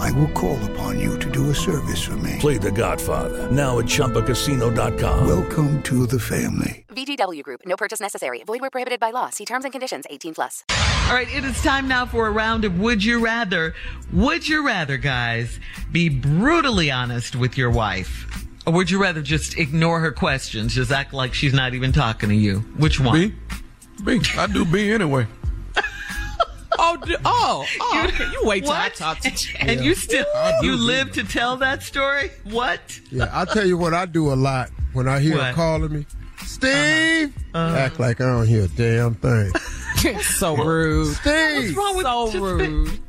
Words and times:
I 0.00 0.10
will 0.12 0.28
call 0.28 0.58
upon 0.70 0.98
you 0.98 1.18
to 1.18 1.30
do 1.30 1.50
a 1.50 1.54
service 1.54 2.02
for 2.02 2.16
me. 2.16 2.36
Play 2.38 2.56
The 2.56 2.72
Godfather 2.72 3.50
now 3.50 3.78
at 3.78 3.84
ChumbaCasino.com. 3.84 5.26
Welcome 5.28 5.82
to 5.82 6.06
the 6.06 6.18
family. 6.18 6.84
VGW 6.88 7.42
Group. 7.42 7.60
No 7.66 7.76
purchase 7.76 8.00
necessary. 8.00 8.42
Void 8.44 8.62
where 8.62 8.70
prohibited 8.70 8.98
by 8.98 9.10
law. 9.10 9.28
See 9.30 9.44
terms 9.44 9.64
and 9.64 9.72
conditions. 9.72 10.06
18 10.08 10.34
plus. 10.34 10.64
All 11.08 11.14
right, 11.14 11.28
it 11.34 11.44
is 11.44 11.62
time 11.62 11.86
now 11.86 12.06
for 12.06 12.26
a 12.26 12.30
round 12.30 12.64
of 12.64 12.78
Would 12.78 13.04
You 13.04 13.22
Rather. 13.22 13.74
Would 14.12 14.48
you 14.48 14.66
rather, 14.66 14.96
guys, 14.96 15.60
be 15.92 16.08
brutally 16.08 16.90
honest 16.90 17.36
with 17.36 17.58
your 17.58 17.70
wife? 17.70 18.46
Or 18.66 18.72
would 18.72 18.90
you 18.90 19.02
rather 19.02 19.20
just 19.20 19.58
ignore 19.58 20.00
her 20.00 20.12
questions, 20.12 20.74
just 20.74 20.92
act 20.92 21.12
like 21.12 21.34
she's 21.34 21.52
not 21.52 21.74
even 21.74 21.92
talking 21.92 22.28
to 22.28 22.34
you? 22.34 22.60
Which 22.78 23.00
one? 23.00 23.14
B? 23.18 23.34
B. 24.04 24.20
I 24.36 24.46
do 24.46 24.64
B 24.64 24.92
anyway. 24.92 25.26
Oh, 26.92 26.96
d- 27.06 27.16
oh, 27.24 27.66
oh, 27.80 28.04
okay. 28.08 28.24
You 28.32 28.40
wait 28.44 28.64
till 28.64 28.72
I 28.72 28.88
talk 28.88 29.20
to 29.20 29.30
you. 29.30 29.54
And 29.60 29.84
you 29.84 29.94
still 29.94 30.26
I 30.34 30.58
you 30.62 30.74
live 30.76 31.12
to 31.12 31.24
tell 31.24 31.56
that 31.58 31.82
story? 31.82 32.30
What? 32.44 32.80
Yeah, 33.10 33.28
I'll 33.32 33.46
tell 33.46 33.66
you 33.66 33.76
what 33.78 33.94
I 33.94 34.06
do 34.06 34.32
a 34.32 34.34
lot 34.34 34.70
when 34.92 35.06
I 35.08 35.20
hear 35.20 35.36
What? 35.36 35.46
her 35.46 35.52
calling 35.52 35.92
me. 35.92 36.06
Steve! 36.44 37.32
Uh-huh. 37.54 37.58
Uh-huh. 37.58 37.76
Act 37.76 38.00
like 38.00 38.20
I 38.20 38.26
don't 38.26 38.46
hear 38.46 38.64
a 38.64 38.68
damn 38.68 39.14
thing. 39.14 39.52
so 40.22 40.56
rude. 40.56 41.14
Steve! 41.16 41.76
wrong 41.76 41.96
with 41.96 42.06
So 42.06 42.26
just 42.26 42.38
rude. 42.38 42.88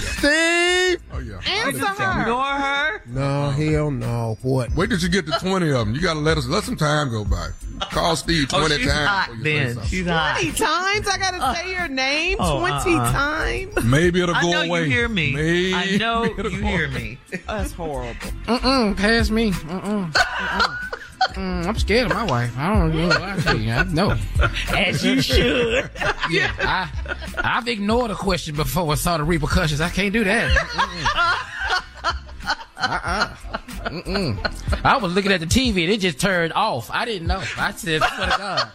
Steve! 0.00 1.00
Oh, 1.12 1.18
yeah. 1.20 1.40
Answer 1.46 1.86
her. 1.86 2.22
Ignore 2.22 2.44
her? 2.44 3.02
No, 3.06 3.50
hell 3.50 3.90
no. 3.90 4.36
What? 4.42 4.74
Wait 4.74 4.90
till 4.90 4.98
you 4.98 5.08
get 5.08 5.24
to 5.26 5.32
20 5.38 5.66
of 5.70 5.86
them. 5.86 5.94
You 5.94 6.00
got 6.00 6.14
to 6.14 6.20
let 6.20 6.36
us 6.36 6.46
let 6.46 6.64
some 6.64 6.76
time 6.76 7.10
go 7.10 7.24
by. 7.24 7.48
Call 7.92 8.16
Steve 8.16 8.48
20 8.48 8.64
Oh, 8.64 8.68
she's 8.78 8.86
times. 8.86 9.08
hot 9.08 9.28
before 9.28 9.36
you 9.36 9.42
say 9.44 9.58
then. 9.64 9.74
something. 9.74 9.90
She's 9.90 10.06
hot. 10.06 10.40
20 10.40 10.52
times 10.52 11.08
I 11.08 11.18
gotta 11.18 11.58
say 11.58 11.72
your 11.74 11.88
name? 11.88 12.36
Oh, 12.40 12.58
20 12.60 12.94
uh-uh. 12.96 13.12
times? 13.12 13.84
Maybe 13.84 14.22
it'll 14.22 14.34
go 14.34 14.40
away. 14.40 14.48
I 14.48 14.60
go 14.60 14.64
know 14.64 14.68
away. 14.70 14.84
you 14.84 14.90
hear 14.90 15.08
me. 15.08 15.32
Maybe 15.34 15.74
I 15.74 15.96
know 15.98 16.24
you 16.24 16.48
hear 16.48 16.88
me. 16.88 17.18
That's 17.46 17.72
horrible. 17.72 18.14
Mm-mm, 18.46 18.96
pass 18.96 19.28
me. 19.30 19.50
Mm-mm. 19.52 20.12
Mm-mm. 20.12 20.76
Mm, 21.34 21.66
I'm 21.66 21.78
scared 21.78 22.10
of 22.10 22.16
my 22.16 22.24
wife. 22.24 22.52
I 22.58 22.74
don't 22.74 22.94
know. 22.96 23.10
I 23.10 23.36
tell 23.40 23.56
you, 23.58 23.72
I 23.72 23.84
know. 23.84 24.16
As 24.76 25.04
you 25.04 25.20
should. 25.22 25.88
Yeah, 26.30 26.52
I, 26.58 26.88
I've 27.38 27.68
ignored 27.68 28.10
a 28.10 28.14
question 28.14 28.54
before 28.56 28.90
and 28.90 28.98
saw 28.98 29.18
the 29.18 29.24
repercussions. 29.24 29.80
I 29.80 29.88
can't 29.88 30.12
do 30.12 30.24
that. 30.24 30.50
Mm-mm. 30.50 31.38
Uh-uh. 32.76 33.51
Mm-mm. 33.92 34.84
I 34.84 34.96
was 34.96 35.12
looking 35.14 35.32
at 35.32 35.40
the 35.40 35.46
TV 35.46 35.84
and 35.84 35.92
it 35.92 36.00
just 36.00 36.18
turned 36.20 36.52
off. 36.54 36.90
I 36.90 37.04
didn't 37.04 37.28
know. 37.28 37.42
I 37.58 37.72
said, 37.72 38.02
swear 38.02 38.30
to 38.30 38.38
God. 38.38 38.68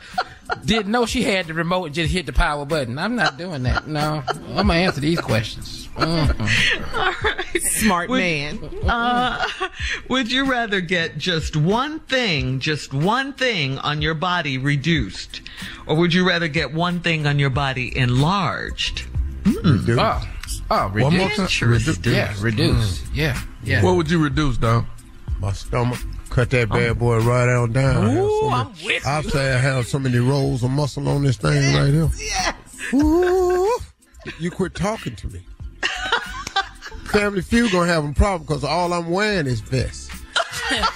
Didn't 0.64 0.92
know 0.92 1.06
she 1.06 1.24
had 1.24 1.48
the 1.48 1.54
remote 1.54 1.86
and 1.86 1.96
just 1.96 2.12
hit 2.14 2.26
the 2.26 2.34
power 2.34 2.66
button. 2.66 2.98
I'm 2.98 3.16
not 3.16 3.38
doing 3.38 3.64
that. 3.64 3.88
No. 3.88 4.24
I'm 4.28 4.54
going 4.54 4.68
to 4.68 4.74
answer 4.76 5.02
these 5.02 5.20
questions. 5.20 5.88
Mm-mm. 5.96 6.94
All 6.94 7.32
right. 7.32 7.62
Smart 7.62 8.10
Would- 8.10 8.20
man. 8.20 8.60
Uh, 8.88 9.46
would 10.08 10.32
you 10.32 10.46
rather 10.50 10.80
get 10.82 11.18
just 11.18 11.56
one 11.58 12.00
thing, 12.02 12.60
just 12.60 12.94
one 12.94 13.34
thing 13.34 13.78
on 13.80 14.02
your 14.02 14.14
body 14.14 14.58
reduced? 14.58 15.42
Or 15.88 15.96
would 15.98 16.14
you 16.14 16.26
rather 16.28 16.48
get 16.48 16.74
one 16.74 17.00
thing 17.02 17.26
on 17.28 17.40
your 17.40 17.50
body 17.50 17.96
enlarged? 17.98 19.04
Dude. 19.44 19.98
Oh. 20.00 20.22
Oh, 20.70 20.90
One 20.90 21.16
more 21.18 21.30
time. 21.30 21.46
Interesting. 21.48 22.14
Yeah, 22.14 22.34
reduce. 22.42 23.10
Yeah, 23.12 23.40
yeah. 23.64 23.82
What 23.84 23.96
would 23.96 24.10
you 24.12 24.22
reduce, 24.22 24.58
though? 24.58 24.86
My 25.40 25.52
stomach. 25.54 26.00
Cut 26.30 26.50
that 26.52 26.70
bad 26.70 27.00
boy 27.00 27.20
right 27.20 27.50
on 27.50 27.72
down. 27.72 28.18
Ooh, 28.18 28.50
I'm 28.50 28.68
with 28.84 29.06
I 29.06 29.22
say 29.22 29.54
I 29.54 29.58
have 29.58 29.88
so 29.88 30.00
many 30.00 30.18
rolls 30.18 30.64
of 30.64 30.72
muscle 30.72 31.08
on 31.08 31.24
this 31.24 31.38
thing 31.38 31.76
right 31.76 31.94
here. 31.94 32.10
Yes. 32.18 32.56
Ooh, 32.94 33.78
you 34.40 34.52
quit 34.52 34.76
talking 34.76 35.16
to 35.16 35.28
me. 35.28 35.42
Family 37.06 37.42
Feud 37.42 37.72
gonna 37.72 37.92
have 37.92 38.06
a 38.06 38.14
problem 38.14 38.44
because 38.44 38.64
all 38.64 38.94
I'm 38.94 39.10
wearing 39.10 39.48
is 39.48 39.62
vests. 39.62 40.10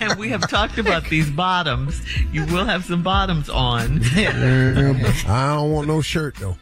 And 0.00 0.18
we 0.18 0.28
have 0.30 0.48
talked 0.48 0.78
about 0.78 1.04
these 1.08 1.28
bottoms. 1.30 2.00
You 2.32 2.46
will 2.46 2.64
have 2.64 2.84
some 2.84 3.02
bottoms 3.02 3.48
on. 3.50 4.00
I 4.14 5.54
don't 5.56 5.72
want 5.72 5.88
no 5.88 6.00
shirt 6.00 6.36
though. 6.36 6.56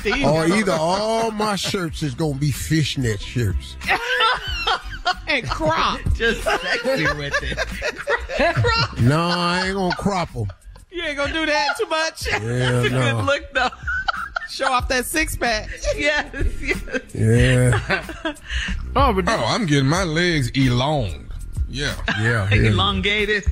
Steve. 0.00 0.24
Or 0.26 0.46
either 0.46 0.72
all 0.72 1.30
my 1.30 1.56
shirts 1.56 2.02
is 2.02 2.14
gonna 2.14 2.34
be 2.38 2.50
fishnet 2.50 3.20
shirts. 3.20 3.76
and 5.28 5.48
crop. 5.48 6.00
Just 6.14 6.42
sexy 6.42 7.04
with 7.16 7.34
it. 7.42 7.58
Crop. 8.54 8.98
No, 9.00 9.20
I 9.20 9.66
ain't 9.66 9.74
gonna 9.76 9.94
crop 9.96 10.32
them. 10.32 10.46
You 10.90 11.02
ain't 11.04 11.16
gonna 11.16 11.32
do 11.32 11.46
that 11.46 11.68
too 11.78 11.86
much. 11.86 12.26
Yeah, 12.26 12.38
Good 12.82 12.92
no. 12.92 13.22
look 13.24 13.52
though. 13.52 13.68
Show 14.50 14.66
off 14.72 14.88
that 14.88 15.06
six 15.06 15.36
pack. 15.36 15.70
Yes, 15.96 16.34
yes. 16.60 17.14
Yeah, 17.14 18.34
Oh, 18.96 19.12
reduce. 19.12 19.32
Oh, 19.34 19.44
I'm 19.46 19.66
getting 19.66 19.88
my 19.88 20.02
legs 20.02 20.50
elonged. 20.50 21.28
Yeah. 21.68 21.94
yeah. 22.20 22.52
yeah. 22.52 22.68
Elongated. 22.70 23.44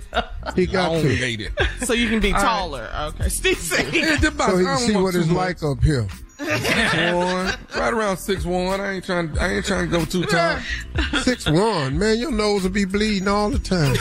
He 0.57 0.67
got 0.67 0.89
to. 0.89 0.99
Elongated. 0.99 1.53
So 1.85 1.93
you 1.93 2.09
can 2.09 2.19
be 2.19 2.33
taller. 2.33 2.91
Okay. 3.15 3.29
Steve 3.29 3.59
said 3.59 3.87
he- 3.95 4.01
It's 4.01 4.25
about- 4.25 4.51
So 4.51 4.57
he 4.59 4.65
can 4.65 4.79
see 4.79 4.97
what 4.97 5.15
it's 5.15 5.31
like 5.31 5.63
up 5.63 5.81
here. 5.85 6.09
Six 6.39 7.15
one, 7.15 7.55
right 7.77 7.93
around 7.93 8.17
six 8.17 8.45
one. 8.45 8.81
I 8.81 8.93
ain't 8.93 9.05
trying. 9.05 9.37
I 9.39 9.55
ain't 9.55 9.67
trying 9.67 9.91
to 9.91 9.99
go 9.99 10.05
too 10.05 10.25
tight. 10.25 10.63
Six 11.23 11.51
one, 11.51 11.99
man, 11.99 12.19
your 12.19 12.31
nose 12.31 12.63
will 12.63 12.71
be 12.71 12.85
bleeding 12.85 13.27
all 13.27 13.51
the 13.51 13.59
time. 13.59 13.97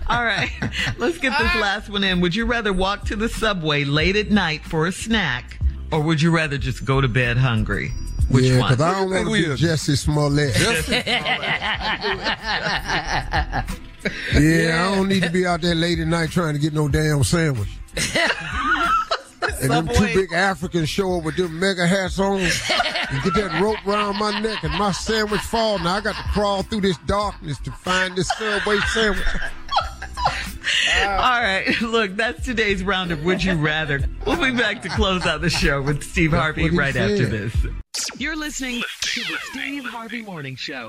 All 0.08 0.24
right. 0.24 0.50
Let's 0.96 1.18
get 1.18 1.36
this 1.38 1.54
last 1.56 1.90
one 1.90 2.04
in. 2.04 2.20
Would 2.20 2.34
you 2.34 2.46
rather 2.46 2.72
walk 2.72 3.04
to 3.06 3.16
the 3.16 3.28
subway 3.28 3.84
late 3.84 4.16
at 4.16 4.30
night 4.30 4.64
for 4.64 4.86
a 4.86 4.92
snack 4.92 5.58
or 5.92 6.00
would 6.00 6.20
you 6.20 6.30
rather 6.30 6.58
just 6.58 6.84
go 6.84 7.00
to 7.00 7.08
bed 7.08 7.36
hungry? 7.36 7.92
Which 8.30 8.46
yeah, 8.46 8.60
one? 8.60 8.70
because 8.70 8.80
I 8.82 9.00
don't 9.00 9.10
want 9.10 9.26
to 9.26 9.32
be 9.32 9.62
Jussie 9.62 9.96
Smollett. 9.98 10.58
yeah, 14.32 14.88
I 14.88 14.94
don't 14.94 15.08
need 15.08 15.22
to 15.22 15.30
be 15.30 15.46
out 15.46 15.60
there 15.60 15.74
late 15.74 15.98
at 15.98 16.06
night 16.06 16.30
trying 16.30 16.54
to 16.54 16.58
get 16.58 16.72
no 16.72 16.88
damn 16.88 17.22
sandwich. 17.22 17.68
and 19.62 19.70
them 19.70 19.88
two 19.88 20.06
big 20.14 20.32
Africans 20.32 20.88
show 20.88 21.18
up 21.18 21.24
with 21.24 21.36
them 21.36 21.58
MAGA 21.58 21.86
hats 21.86 22.18
on 22.18 22.40
and 22.40 23.22
get 23.22 23.34
that 23.34 23.60
rope 23.62 23.84
around 23.86 24.18
my 24.18 24.38
neck 24.40 24.62
and 24.62 24.72
my 24.74 24.92
sandwich 24.92 25.40
fall. 25.40 25.78
Now 25.78 25.96
I 25.96 26.00
got 26.00 26.16
to 26.16 26.22
crawl 26.32 26.62
through 26.62 26.82
this 26.82 26.98
darkness 27.06 27.58
to 27.60 27.72
find 27.72 28.16
this 28.16 28.28
Subway 28.38 28.78
sandwich. 28.92 29.26
All 31.04 31.40
right, 31.40 31.80
look, 31.80 32.16
that's 32.16 32.44
today's 32.44 32.82
round 32.82 33.10
of 33.12 33.24
Would 33.24 33.42
You 33.42 33.54
Rather. 33.54 34.00
We'll 34.26 34.40
be 34.40 34.56
back 34.56 34.82
to 34.82 34.88
close 34.88 35.26
out 35.26 35.40
the 35.40 35.50
show 35.50 35.82
with 35.82 36.02
Steve 36.02 36.32
Harvey 36.32 36.62
what 36.62 36.72
he 36.72 36.78
right 36.78 36.96
after 36.96 37.26
this. 37.26 37.54
You're 38.18 38.36
listening 38.36 38.82
to 39.00 39.20
the 39.20 39.38
Steve 39.50 39.84
Harvey 39.84 40.22
Morning 40.22 40.56
Show. 40.56 40.88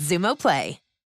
Xumo 0.00 0.34
Play. 0.34 0.79